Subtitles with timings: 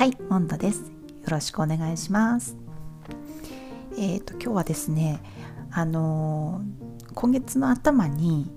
[0.00, 0.80] はいモンドです。
[0.80, 0.86] よ
[1.28, 2.56] ろしくお願いします。
[3.98, 5.20] えっ、ー、と今日はですね
[5.70, 8.50] あのー、今月の頭に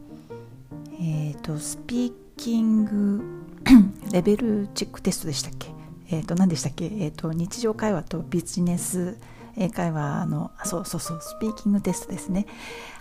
[1.02, 3.44] えっ、ー、とスピーキング
[4.14, 5.74] レベルチェックテストでしたっけ？
[6.12, 6.86] えっ、と何でしたっけ？
[6.86, 9.18] えっ、と日常会話とビジネス
[9.58, 12.46] 英会話のあそうそうそうスピーキングテストですね。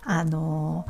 [0.03, 0.85] あの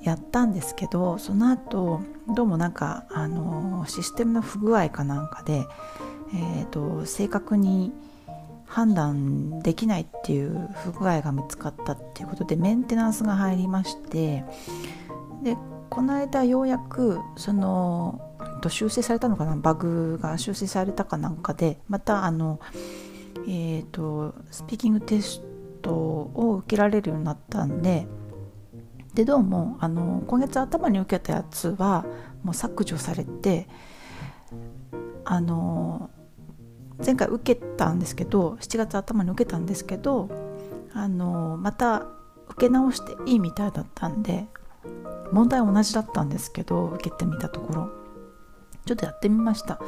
[0.00, 2.00] やったんですけどその後
[2.34, 5.66] どうもなんかあのシステムの不具合かなんかで
[6.34, 7.92] えーと、正確に
[8.66, 14.44] 判断できないっていう不具合が見つかったっていうことでメンテナンスが入りまして
[15.42, 15.56] で
[15.88, 18.20] この間ようやくその
[18.68, 22.60] 修正されたのかなバグが修正されたかなんかでまたあの
[23.46, 25.42] えっ、ー、とスピーキングテス
[25.80, 28.06] トを受けられるようになったんで
[29.14, 32.04] でどうもあの今月頭に受けたやつは
[32.42, 33.66] もう削除されて
[35.24, 36.10] あの
[37.04, 40.28] 前回受けたんですけど7月頭に受けたんですけど
[40.92, 42.06] あのまた
[42.48, 44.46] 受け直していいみたいだったんで
[45.32, 47.90] 問題は同じだったんですけど受けてみたところ。
[48.86, 49.78] ちょっとやってみました。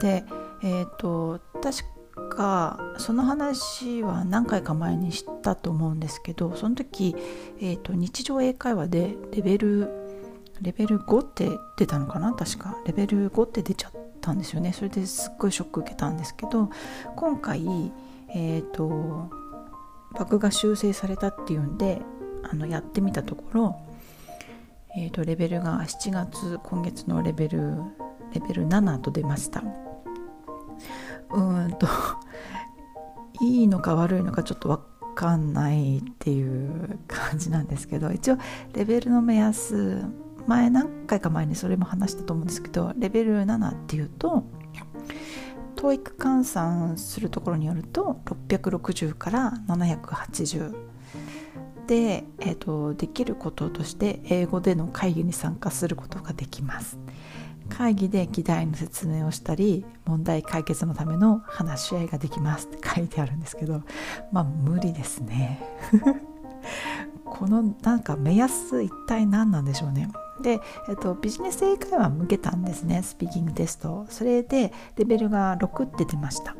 [0.00, 0.24] で
[0.62, 1.84] えっ、ー、と確
[2.30, 7.14] かその話は何回か前に知ったと思うんですけどその時、
[7.60, 9.90] えーと、日常英会話でレベル
[10.62, 12.32] レベル5って出たのかな？
[12.32, 12.78] 確か。
[12.86, 13.92] レベル5って出ちゃっ
[14.26, 14.72] たんですよね。
[14.72, 16.68] それですっごいショック受けたんですけど
[17.14, 17.92] 今回
[18.28, 19.30] えっ、ー、と
[20.18, 22.02] バが修正されたっていうんで
[22.42, 23.76] あのやってみたところ、
[24.96, 27.76] えーと、レベルが7月今月のレベル
[28.32, 29.62] レベル7と出ました。
[31.30, 31.86] うーんと
[33.40, 34.80] いいのか悪いのかちょっと分
[35.14, 38.38] かんないっていう感じなんですけど一応
[38.72, 40.04] レベルの目安
[40.46, 44.44] 前何回か前にそれも話したと思うんですけどレベル7っていうと
[45.76, 50.74] TOEIC 換算するところによると660から780
[51.86, 56.98] で、えーと、できることとして英語での会議に参加することができます。
[57.68, 63.82] 会議で議題の説明をしたり問題解決のための話し合いができますって書いてあるんですけど
[64.30, 65.60] まあ無理ですね。
[67.24, 70.10] このなんか目安一体何なんでしょうね。
[70.42, 74.06] で、えっと、ビジネス英会話受けたんですねスピーキングテスト。
[74.08, 76.54] それでレベルが6って出ました。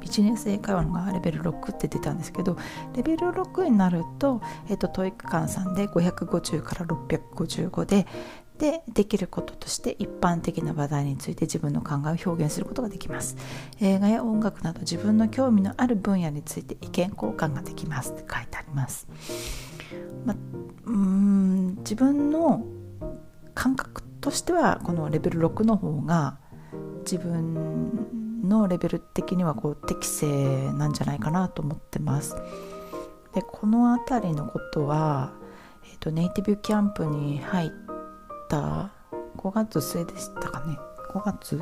[0.00, 2.58] ビジネス英会話のがレベル6って出たんですけど
[2.94, 8.06] レベル6になると、えっと、 TOEIC 換算で550から655で
[8.58, 13.36] でできることとして一般的な話題について自分の考えを表現することができます。
[13.80, 19.08] 映画や音楽など自分の興味のある分野について意見交換ができますって書いてあります。
[20.24, 20.63] まうん
[21.84, 22.64] 自分の
[23.54, 26.38] 感覚としてはこのレベル6の方が
[27.00, 32.34] 自分のレベル的にはこう適正なんじゃないかなと思ってます。
[33.34, 35.32] でこの辺りのことは、
[35.84, 37.70] えーと、ネイティブキャンプに入っ
[38.48, 38.90] た
[39.36, 40.78] 5月末でしたかね。
[41.12, 41.60] 5月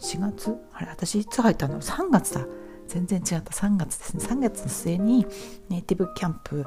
[0.00, 0.56] ？4月？
[0.72, 2.46] あれ私いつ入ったの？3月だ。
[2.86, 3.50] 全然違った。
[3.50, 4.24] 3月ですね。
[4.24, 5.26] 3月の末に
[5.68, 6.64] ネイティブキャンプ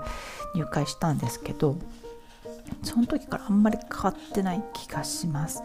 [0.55, 1.77] 入会したんですけど
[2.83, 5.61] その時からあんまり変わってない気がします。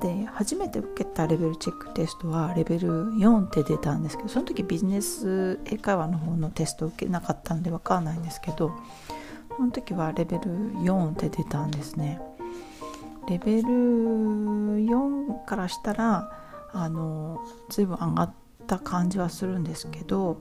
[0.00, 8.72] で初めて受けたレベルチェックテストはレベル4って出たんですけどその時ビジネス英会話の方のテストを受けなかったんで分かんないんですけど
[9.56, 12.18] その時はレベル4って出たんですね。
[13.28, 16.32] レベル4からしたら
[16.72, 18.34] あの随分上がっ
[18.66, 20.40] た感じはするんですけど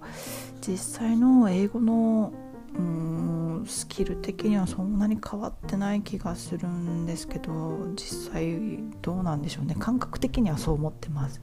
[0.66, 2.32] 実際の英語の
[2.78, 9.76] うんスキル的にはそんなに変わってない気がするんですけど実際どうなんでしょうね。
[9.78, 11.42] 感覚的にはそう思ってます。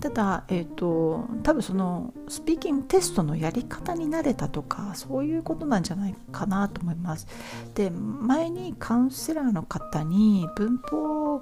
[0.00, 7.28] ただ、えーと、多分そのスピーキングテストのやり方に慣れたとかそういうことなんじゃないかなと思います。
[7.74, 11.40] で前にカウンセラーの方に文法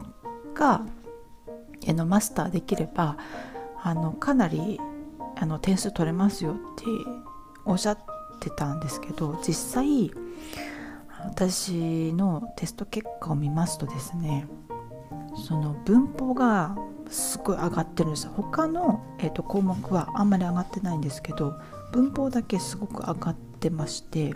[0.54, 0.82] が
[1.86, 3.16] えのマスターできれば
[3.82, 4.78] あのかなり
[5.36, 6.84] あの点数取れますよって
[7.64, 7.98] おっしゃっ
[8.40, 10.10] てたんですけど実際
[11.18, 14.46] 私のテスト結果を見ますとですね
[15.46, 16.76] その文法が
[17.08, 18.28] すごい上がってるんです。
[18.28, 21.54] 他の、えーと、項目はあんまり上がってないんですけど
[21.92, 24.34] 文法だけすごく上がってまして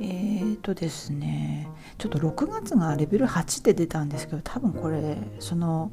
[0.00, 1.68] えーとですね
[1.98, 5.92] ちょっと6月がレベル8で出たんですけど多分これその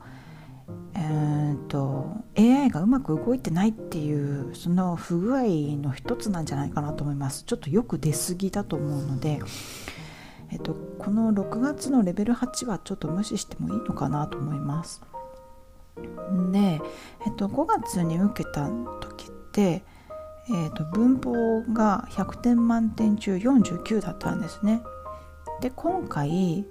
[0.95, 2.05] えーと、
[2.37, 5.43] AI がうまく動いてないっていうその不具合
[5.77, 9.41] の一つなんじゃないかなと思いますちょっとよく出過ぎだと思うので、
[10.51, 15.01] えーと、この6月のレベル8はちょっと無視してもいいのかなと思います
[16.51, 16.81] で、
[17.25, 18.69] えっと、5月に受けた
[18.99, 19.83] 時って、
[20.53, 24.81] えっと、文法が100点満点中49だったんですね。
[25.61, 26.65] で今回、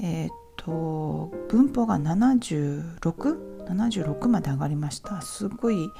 [0.00, 0.30] えっ
[0.66, 5.20] と文法が 76?76 76まで上がりました。
[5.22, 5.90] すごい、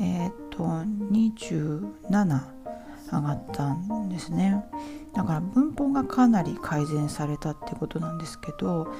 [0.00, 1.82] えっと27
[3.12, 4.64] 上がったんですね。
[5.14, 8.92] だから文法がかなり改善されたってことなんですけど、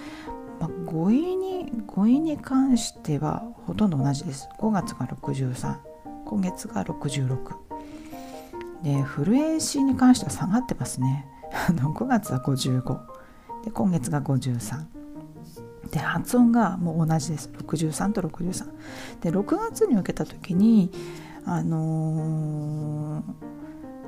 [0.60, 5.76] まあ、語彙に語彙に関してはほとんど同じです5月が63
[6.24, 7.36] 今月が66
[8.84, 13.13] で震え詞に関しては下がってますね5月は55
[13.64, 14.84] で今月が53
[15.90, 17.50] で発音がもう同じです。
[17.50, 18.66] 63と63
[19.20, 20.90] で6月に受けた時に
[21.46, 23.22] あの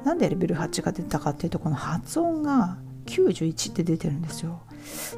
[0.03, 4.61] ー、なんでレベル8が出たかっていうとこの発音が91って出てるんですよ。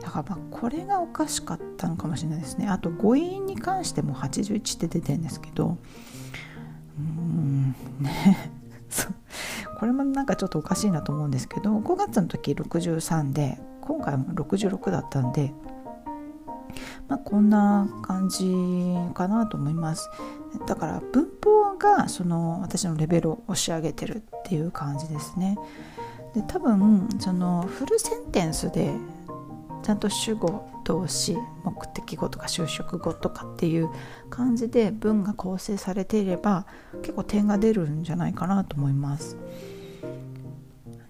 [0.02, 2.69] だからまこれがおかしかったのかもしれないですね。
[2.69, 5.79] あと誤飲に関しても81って出てるんですけど
[6.99, 8.52] うーんね。
[9.79, 15.52] これもなんかちょっとおかしいなと思うんですけど5月の時63で今回も66だったんで
[17.08, 18.44] まあ、こんな感じ
[19.14, 20.11] かなと思います。
[20.67, 25.56] だから文法がその私のレベルを押し上げてるっていう感じですね。
[26.35, 28.93] で多分そのフルセンテンスで
[29.82, 33.88] ちゃんと主語動詞目的語とか就職語とかっていう
[34.29, 36.67] 感じで文が構成されていれば
[37.00, 39.38] 結構点が出るんじゃないかなと思います。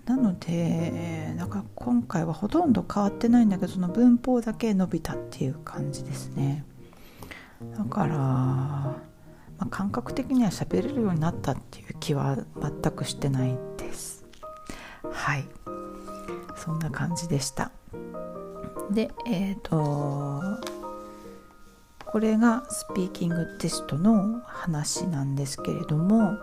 [0.09, 6.65] なのでだか今回はほとんど変わってないんだけどその文法だけ伸びたっていう感じですね。
[7.77, 9.03] だから、ま
[9.59, 14.25] あ、感覚的には喋れるようになったっていう気は全くしてないです。
[15.13, 15.45] はい。
[16.57, 17.71] そんな感じでした。
[18.91, 20.43] でえっ、ー、と
[22.07, 26.39] これがスピーキングテストの話なんですけれども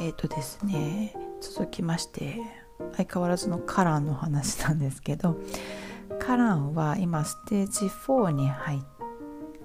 [0.00, 2.65] えっ、ー、とですね続きまして
[2.96, 5.36] 相変わらずのカランの話なんですけど
[6.18, 8.80] カランは今ステージ4に入っ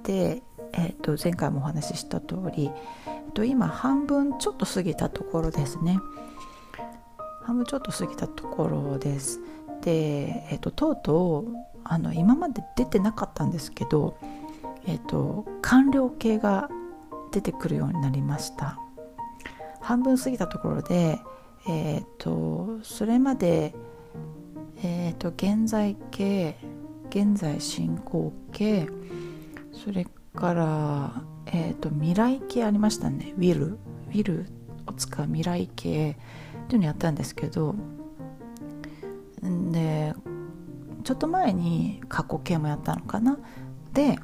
[0.03, 0.41] て、
[0.73, 2.71] えー、と前回もお話しした通り、
[3.07, 5.99] えー、と今半分ちょっと過ぎたところですね。
[7.43, 9.39] 半分ちょっと過ぎたところです。
[9.81, 11.53] で、えーと、とうとう
[11.83, 14.17] あの今まで出てなかったんですけど、
[14.85, 16.69] えーと、完了形が
[17.31, 18.77] 出てくるようになりました。
[19.79, 21.19] 半分過ぎたところで、
[21.67, 23.73] えーと、それまで、
[24.83, 26.57] えーと、現在形
[27.09, 28.87] 現在進行形
[29.71, 33.33] それから、えーと、未来形ありましたね。
[33.37, 33.77] will
[34.09, 34.45] will
[34.87, 37.75] を使う未来形っていうのやったんですけど
[39.71, 40.13] で
[41.03, 43.37] ちょっと前に過去形もやったのかな。
[43.93, 44.17] で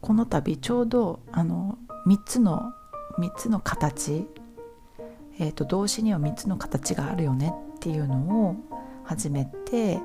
[0.00, 2.72] この度ちょうどあの3つの
[3.18, 4.26] 3つの形、
[5.38, 8.56] えーと、動詞には3つの形があるよねっていうのを
[9.04, 10.00] 始めて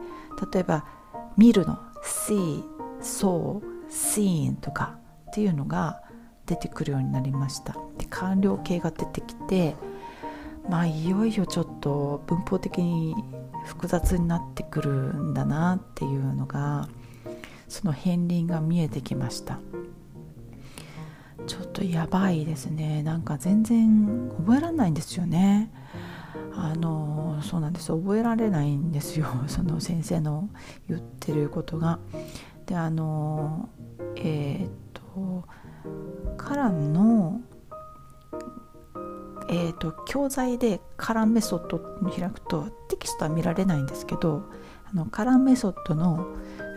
[0.51, 0.85] 例えば
[1.37, 2.63] 見るの see,
[3.01, 4.97] saw, seen とか
[5.29, 6.01] っていうのが
[6.45, 7.75] 出てくるようになりました。
[7.97, 9.75] で完了形が出てきて
[10.69, 13.15] まあいよいよちょっと文法的に
[13.65, 16.87] 複雑になってくるんだなっていうのが
[17.67, 19.59] その片鱗が見えてきました。
[21.47, 23.01] ちょっとやばいですね。
[23.03, 25.71] なんか全然覚えられないんですよね。
[26.53, 27.91] あのそうなんです。
[27.93, 29.27] 覚えられないんですよ。
[29.47, 30.49] その先生の
[30.89, 31.99] 言ってることが。
[32.65, 33.69] であの
[34.17, 35.45] えー、っと
[36.35, 37.41] カランの
[39.49, 44.43] えーと、教材でカランメソッドに開くとテキストは見られないんですけど
[44.91, 46.27] あのカランメソッドの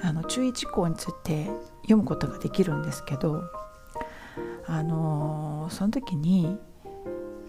[0.03, 1.51] あの注意事項について
[1.83, 3.43] 読むことができるんですけど
[4.71, 6.57] あのその時に、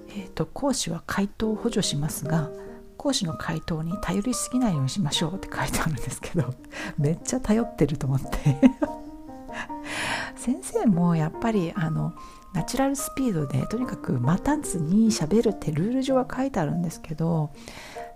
[0.10, 2.50] えーと、講師は回答を補助しますが
[2.98, 6.54] 講師の回答に頼りすぎないようにしましょうって書いてあるんですけど
[6.98, 8.28] めっちゃ頼ってると思って。
[10.36, 12.14] 先生もやっぱりあの
[12.54, 17.52] ナチュラルスピードでとにかく待たずに喋るってルール上は書いてあるんですけど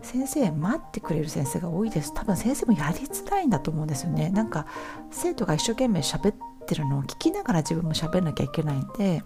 [0.01, 2.13] 先生待ってくれる先生が多いです。
[2.13, 4.29] 多分先生もやりづらいんだと思うんですよね。
[4.29, 4.65] なんか
[5.11, 9.23] 生徒が一生懸命喋っててるのを聞きながら自分も喋らなきゃいけないんで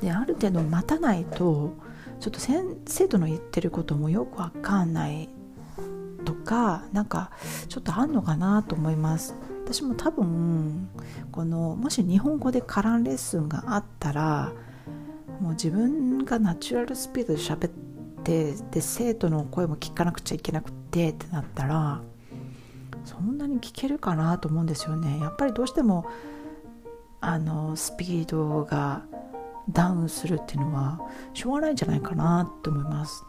[0.00, 1.72] である程度待たないと
[2.20, 5.28] ちょっと生徒の言ってることもよくわかんない
[6.24, 7.30] とかなんか
[7.68, 9.34] ちょっとあんのかなと思います。
[9.64, 10.88] 私も多分
[11.30, 14.52] このもし日本語でカランレッスンがあったら
[15.40, 17.70] もう自分がナチュラルスピードで喋っ
[18.24, 22.02] てで生徒の声も聞かなくちゃいけなくてってなったら
[23.04, 26.06] そんなに聞けるかなと思うんですよねやっぱりどうしても
[27.20, 29.02] あのスピードが
[29.68, 31.00] ダウンするっていうのは
[31.34, 33.24] しょうがないんじゃないかなと思います。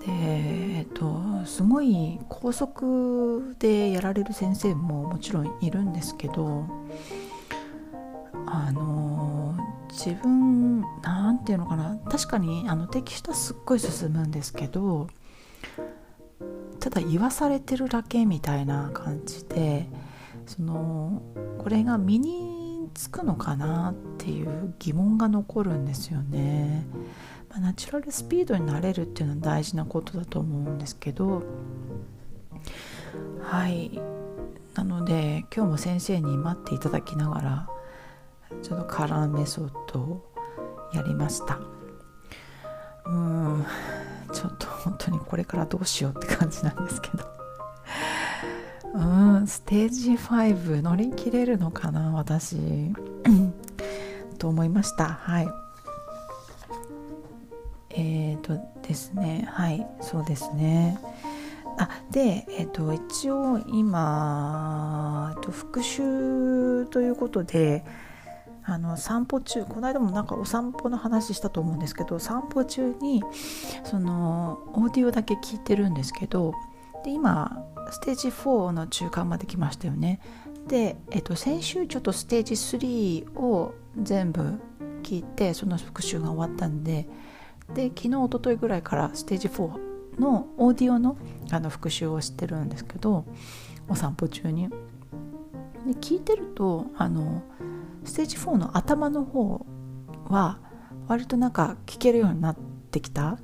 [0.00, 6.64] でえっとすごい高速でやられる先生ももちろんいるんですけど
[8.46, 9.56] あの
[9.90, 15.08] 自分なんていうのかな確かにあのテキストはすっごい進むんですけど
[16.86, 19.88] ただ言わされてるだけみたいな感じで
[20.46, 21.20] その
[21.58, 26.86] これが身につくのかなっていう疑問が残るんですよね。
[27.50, 31.42] まあ、ナチュラルスピードになれるっていうのは大事なことだと思うんですけど
[33.42, 34.00] はい。
[34.76, 37.68] なので今日も先生に待っていただきながら
[38.62, 40.32] ちょっとカラーメソッドを
[40.94, 41.58] やりました。
[43.06, 43.66] うん。
[44.36, 47.24] ちょっと本当にこれからどうしようって感じなんですけど。
[48.94, 48.98] う
[49.42, 52.58] んステージ5乗り切れるのかな私。
[54.38, 55.06] と思いました。
[55.08, 55.48] はい。
[57.90, 59.48] えっ、ー、とですね。
[59.50, 60.98] はいそうですね。
[61.78, 67.84] あで、えーと、一応今と復習ということで
[68.68, 73.22] あの散歩中この間もなんかお散歩の話したと思うんですけど散歩中に
[73.84, 76.52] そのオーディオだけ聞いてるんですけど
[77.04, 80.20] で今ステージ4の中間まで来ましたよね。
[80.66, 84.58] で、えっと、先週ちょっとステージ3を全部
[85.04, 87.08] 聞いてその復習が終わったんで
[87.72, 91.16] で昨日一昨日ぐらいからステージ4のオーディオの
[91.52, 93.24] あの復習をしてるんですけど
[93.88, 94.68] お散歩中に。
[94.68, 97.44] で聞いてるとあの
[98.06, 99.66] ステージ4の頭の方
[100.28, 100.58] は
[101.08, 102.56] 割となんか聞けるようになっ
[102.90, 103.38] てきた？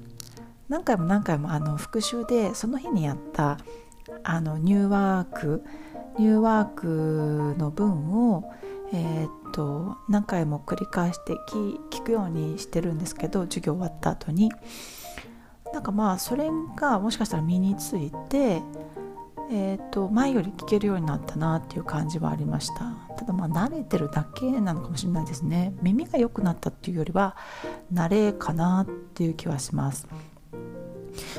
[0.69, 3.59] 何回も何回もあの復習でその日にやった
[4.25, 5.62] あのニューワーク
[6.19, 8.52] ニューワークの文を、
[8.92, 14.50] えー、っと何回も繰り返して聞くようにしてるんですけど授業終わった後に。
[15.73, 18.61] なんかまあそれがもしかしたら身について、
[19.54, 22.97] えー、と前より聞けるようになったなっていう感じはありました。
[23.18, 25.75] ただまあ慣れてるだけなのかもしれないですね。
[25.82, 27.37] 耳が良くなったっていうよりは
[27.92, 30.09] 慣れかなっていう気はします。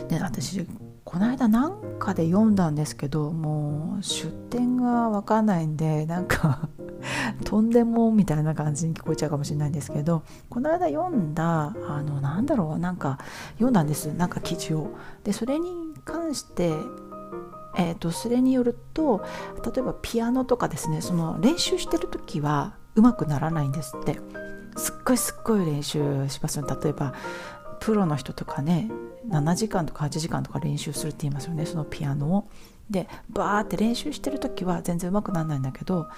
[0.09, 0.67] で私
[1.03, 6.69] この間なんかで読んだんですけどもう出典が分かんないんでなんか
[7.43, 13.17] とんでもみたいな感じに聞こえちゃうかもしれないんですけどこの間読んだあのなんだろうなんか
[13.53, 14.05] 読んだんです。
[14.13, 14.91] なんか記事を。
[15.23, 15.69] でそれに
[16.05, 16.73] 関して
[17.77, 19.25] えーと、それによると
[19.65, 24.19] 例えばピアノとかですねその練習してる時はうまくならないんですって。
[24.75, 27.13] すっごいすっごい練習しますよ例えば
[27.79, 28.89] プロの人とかね
[29.29, 32.49] 7時間とか8時間とか練習するって言いますよねそのピアノを。
[32.89, 36.09] でバーって練習してる時は全然うまくならないんだけど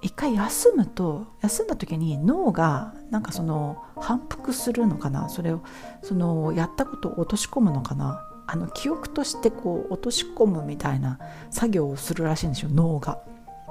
[0.00, 5.28] 一回休むと休んだ時に脳がなんかその反復するのかな。
[5.28, 5.62] それを
[6.02, 8.28] そのやったことを落とし込むのかな。
[8.46, 11.18] あの記憶としてこう落とし込むみたいな
[11.50, 13.22] 作業をするらしいんですよ脳が。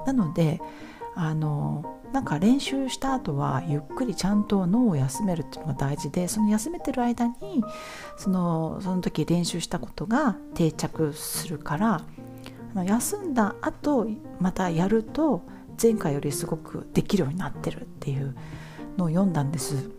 [0.06, 0.60] なので
[1.14, 7.64] あのなんか練習した後はゆっくりちゃんと脳を休めるっていうのが大事でその休めてる間に
[8.16, 12.02] そのその時練習したことが定着するから
[12.84, 14.08] 休んだ後
[14.40, 15.42] またやると
[15.80, 18.34] 前回よりすごくできるようになってるっていう
[18.96, 19.90] のを読んだんです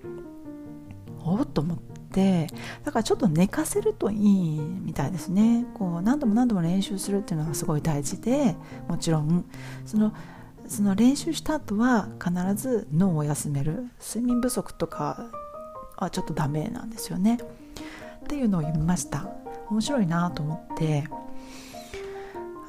[1.24, 1.93] おっと思って
[2.84, 5.66] だからちょっと寝かせるといいみたいですね。
[5.74, 8.56] こう何度も何度も練習するっていうのがすごい大事で
[8.88, 9.46] もちろん。
[9.86, 10.14] その
[10.68, 13.90] その練習した後は必ず脳を休める。
[14.00, 15.30] 睡眠不足とか
[15.98, 17.40] はちょっとダメなんですよね。
[18.24, 19.28] っていうのを読みました。
[19.70, 21.06] 面白いなと思って。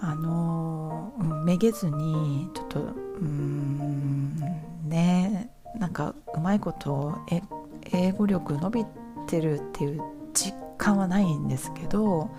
[0.00, 4.36] あの、めげずにちょっとうん
[4.86, 7.18] ねなんかうまいこと
[7.92, 8.86] 英語力伸び
[9.34, 10.00] てるっていう
[10.32, 12.30] 実感はないんですけど、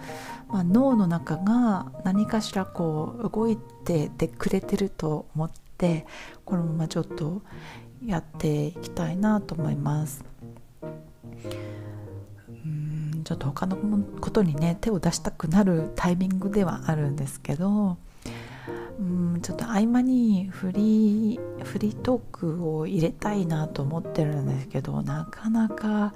[0.48, 6.06] まあ、脳の中が何かしらこう動いててくれてると思って
[6.46, 7.42] このままちょっと
[8.06, 10.24] やっていきたいなと思います。
[12.50, 13.76] うんちょっと他の
[14.22, 17.98] ことにね手を出したくなるタイミングではあるんですけど
[19.00, 26.14] うんちょっと合間にフリーフリートークを入れたいなと思ってるんですけどなかなか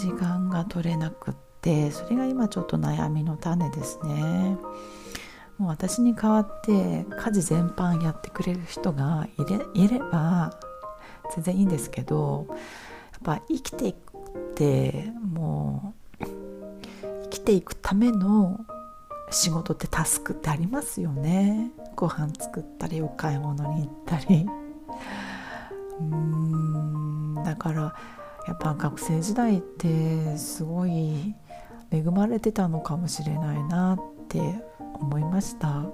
[0.00, 4.56] 時間が取れなくってそれが今ちょっと悩みの種ですね。
[5.58, 10.58] もう私に代わって家事全般やってくれる人がいれいれば
[11.34, 12.58] 全然いいんですけどやっ
[13.22, 16.24] ぱ生きていくってもう
[17.24, 18.64] 生きていくための
[19.30, 21.72] 仕事ってタスクってありますよね。
[21.94, 24.46] ご飯作ったりお買い物に行ったり。
[26.00, 27.94] うーんだから
[28.50, 31.36] やっぱ学生時代ってすごい
[31.92, 34.40] 恵まれてたのかもしれないなって
[34.94, 35.84] 思いました。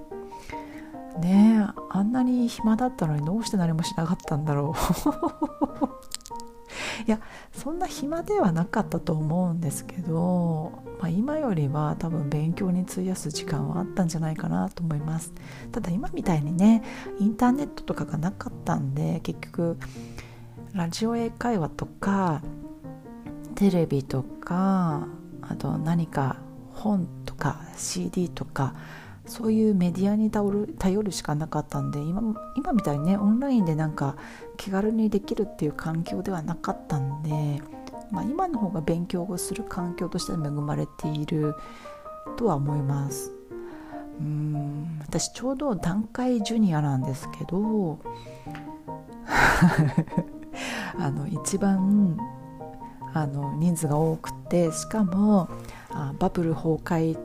[1.19, 4.77] ねえあんなに暇だったのにどうして何もしなかったんだろう。
[7.07, 7.19] いや
[7.51, 15.31] そんな暇ではなかったと思うんですけど、まあ、今よりは多分勉強に費やす時間はあったんじゃないかなと思います。
[15.71, 16.81] ただ今みたいにね
[17.19, 19.77] インターネットとかがなかったんで結局
[20.77, 22.43] ラジオ英会話とか
[23.55, 25.07] テレビとか
[25.41, 26.37] あと何か
[26.71, 28.75] 本とか CD とか
[29.25, 32.21] そういうメディアに頼る頼るしかなかったんで今
[32.55, 34.17] 今みたいにねオンラインでなんか
[34.55, 37.59] 気軽にできるっていう環境ではなかったんで、
[38.11, 41.55] まあ、今の方が勉強をする環境として恵まれている
[42.37, 43.31] とは思います。
[44.19, 47.99] うん私ちょうど段階ジュニアなんですけど
[50.99, 52.17] あの一番
[53.13, 55.49] あの人数が多くてしかも
[55.89, 57.17] あバブル崩壊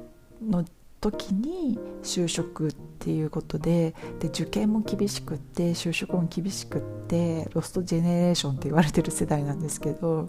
[0.42, 0.64] の
[1.00, 10.28] 時に就職っていうことでで受験も厳しくって就職も厳しくってロストジェネレーションって言われてる世代なんですけど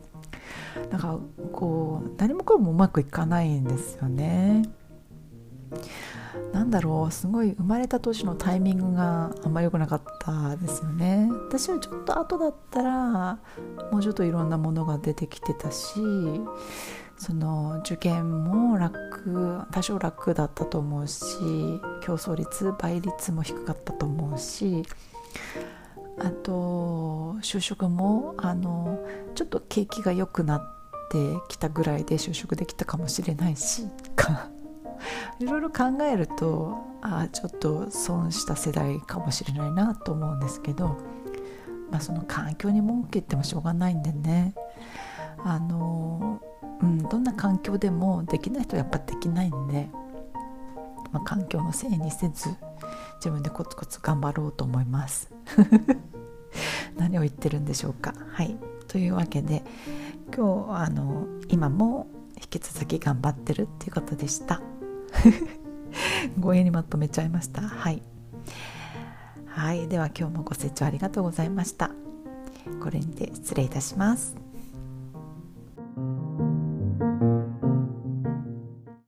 [0.90, 1.20] なんか
[1.52, 4.64] こう何もこれもうまくいかないんですよね。
[6.52, 11.30] なんだろうすごい生まれた年のタイミングがあんま良くなかったですよね。
[11.48, 13.40] 私はちょっと後だったら
[13.92, 16.00] もうちょっといろんなものが出てきてたし
[17.18, 21.24] その受験も楽多少楽だったと思うし
[22.02, 24.84] 競争率倍率も低かったと思うし
[26.20, 29.00] あと就職もあの
[29.36, 30.62] ちょっと景気が良くなっ
[31.12, 34.53] てきたぐらいで就職できたかもしれないしか。
[35.40, 40.98] いろいろ考えるとあちょっと損した世代かもしれないなと思うんですけど、
[41.92, 44.54] まあ、その環境に文句言ってもしょうがないんでね。
[45.46, 46.42] あの
[46.82, 49.90] うん、どんな環境でもできない人はやっぱできないんで、
[51.12, 52.50] まあ、環境のせいにせず
[53.16, 55.32] 自分でコツコツ頑張ろうと思います。
[56.98, 58.14] 何を言ってるんでしょうか。
[58.32, 58.58] はい。
[58.88, 59.64] というわけで
[60.36, 64.62] 今日あの今も引き続き頑張ってるっていうことでした。
[66.40, 67.62] 語彙にまとめちゃいました。
[67.62, 68.02] はい。
[69.48, 69.88] はい。
[69.88, 71.92] では今日もご清聴ありがとうございました。
[72.82, 74.43] これにて失礼いたします。